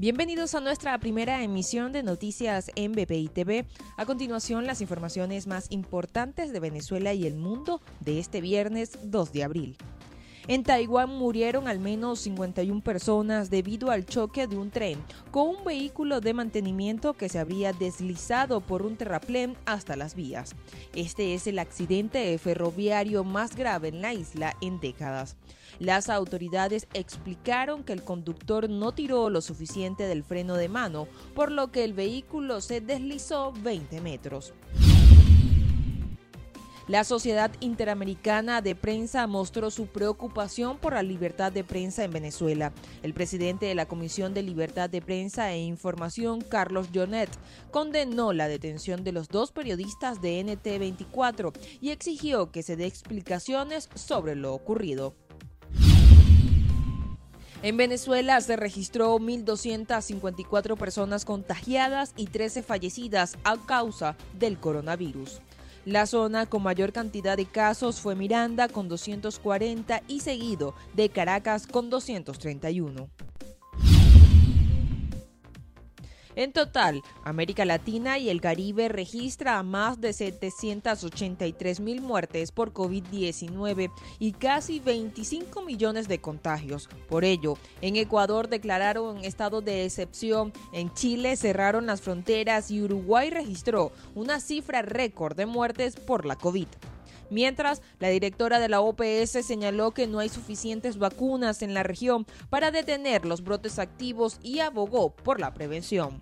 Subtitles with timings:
[0.00, 3.66] Bienvenidos a nuestra primera emisión de noticias en BPI TV.
[3.98, 9.32] A continuación, las informaciones más importantes de Venezuela y el mundo de este viernes 2
[9.34, 9.76] de abril.
[10.50, 14.98] En Taiwán murieron al menos 51 personas debido al choque de un tren
[15.30, 20.56] con un vehículo de mantenimiento que se habría deslizado por un terraplén hasta las vías.
[20.92, 25.36] Este es el accidente ferroviario más grave en la isla en décadas.
[25.78, 31.52] Las autoridades explicaron que el conductor no tiró lo suficiente del freno de mano, por
[31.52, 34.52] lo que el vehículo se deslizó 20 metros.
[36.90, 42.72] La Sociedad Interamericana de Prensa mostró su preocupación por la libertad de prensa en Venezuela.
[43.04, 47.30] El presidente de la Comisión de Libertad de Prensa e Información, Carlos Jonet,
[47.70, 53.88] condenó la detención de los dos periodistas de NT24 y exigió que se dé explicaciones
[53.94, 55.14] sobre lo ocurrido.
[57.62, 65.40] En Venezuela se registró 1.254 personas contagiadas y 13 fallecidas a causa del coronavirus.
[65.86, 71.66] La zona con mayor cantidad de casos fue Miranda con 240 y seguido de Caracas
[71.66, 73.08] con 231.
[76.36, 83.90] En total, América Latina y el Caribe registra más de 783 mil muertes por COVID-19
[84.18, 86.88] y casi 25 millones de contagios.
[87.08, 93.30] Por ello, en Ecuador declararon estado de excepción, en Chile cerraron las fronteras y Uruguay
[93.30, 96.68] registró una cifra récord de muertes por la COVID.
[97.30, 102.26] Mientras, la directora de la OPS señaló que no hay suficientes vacunas en la región
[102.50, 106.20] para detener los brotes activos y abogó por la prevención.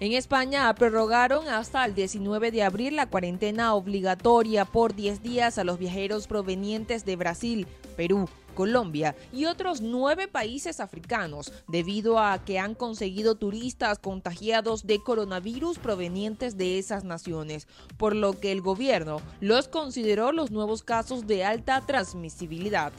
[0.00, 5.64] En España prorrogaron hasta el 19 de abril la cuarentena obligatoria por 10 días a
[5.64, 7.66] los viajeros provenientes de Brasil,
[7.98, 15.02] Perú, Colombia y otros nueve países africanos, debido a que han conseguido turistas contagiados de
[15.02, 17.68] coronavirus provenientes de esas naciones,
[17.98, 22.90] por lo que el gobierno los consideró los nuevos casos de alta transmisibilidad.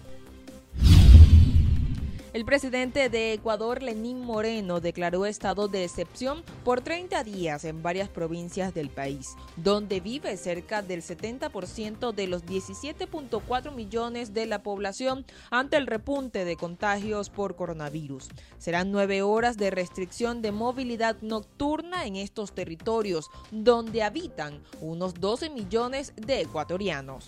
[2.33, 8.07] El presidente de Ecuador, Lenín Moreno, declaró estado de excepción por 30 días en varias
[8.07, 15.25] provincias del país, donde vive cerca del 70% de los 17.4 millones de la población
[15.49, 18.29] ante el repunte de contagios por coronavirus.
[18.57, 25.49] Serán nueve horas de restricción de movilidad nocturna en estos territorios, donde habitan unos 12
[25.49, 27.27] millones de ecuatorianos.